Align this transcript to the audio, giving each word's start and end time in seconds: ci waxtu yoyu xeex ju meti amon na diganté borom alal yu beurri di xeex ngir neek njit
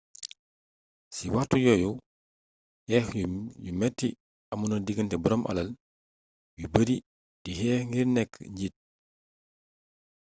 ci 1.13 1.25
waxtu 1.35 1.57
yoyu 1.65 1.91
xeex 2.89 3.05
ju 3.63 3.71
meti 3.79 4.07
amon 4.51 4.69
na 4.71 4.77
diganté 4.87 5.15
borom 5.19 5.43
alal 5.49 5.69
yu 6.59 6.65
beurri 6.73 6.97
di 7.43 7.51
xeex 7.59 7.81
ngir 7.89 8.07
neek 8.15 8.31
njit 8.53 8.75